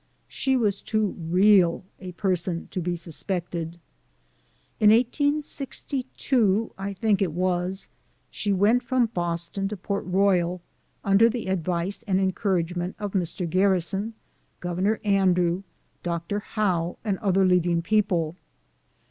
[0.29, 3.75] She was too real a person to be sus pected.
[4.79, 7.87] In 1862, I think it was,
[8.31, 10.59] she went from Boston to Port Royal,
[11.03, 13.47] under the advice and encour agement of Mr.
[13.47, 14.15] Garrison,
[14.59, 15.61] Governor Andrew,
[16.01, 16.39] Dr.
[16.39, 18.35] Howe, and other leading people.